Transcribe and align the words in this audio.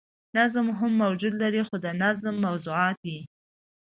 نظم 0.37 0.67
هم 0.79 0.93
وجود 1.09 1.33
لري 1.41 1.61
خو 1.67 1.75
د 1.85 1.87
نظم 2.03 2.35
موضوعات 2.45 2.99
ئې 3.09 3.19